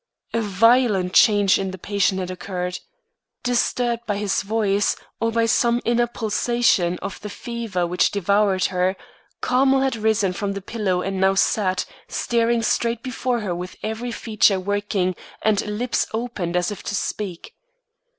A 0.33 0.41
violent 0.41 1.13
change 1.13 1.59
in 1.59 1.69
the 1.69 1.77
patient 1.77 2.19
had 2.19 2.31
occurred. 2.31 2.79
Disturbed 3.43 4.03
by 4.07 4.17
his 4.17 4.41
voice 4.41 4.95
or 5.19 5.31
by 5.31 5.45
some 5.45 5.79
inner 5.85 6.07
pulsation 6.07 6.97
of 7.03 7.21
the 7.21 7.29
fever 7.29 7.85
which 7.85 8.09
devoured 8.09 8.65
her, 8.73 8.95
Carmel 9.41 9.81
had 9.81 9.95
risen 9.95 10.33
from 10.33 10.53
the 10.53 10.59
pillow 10.61 11.03
and 11.03 11.21
now 11.21 11.35
sat, 11.35 11.85
staring 12.07 12.63
straight 12.63 13.03
before 13.03 13.41
her 13.41 13.53
with 13.53 13.75
every 13.83 14.11
feature 14.11 14.59
working 14.59 15.15
and 15.43 15.61
lips 15.67 16.07
opened 16.15 16.55
as 16.55 16.71
if 16.71 16.81
to 16.81 16.95
speak. 16.95 17.53